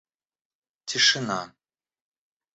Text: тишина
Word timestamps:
тишина 0.87 1.39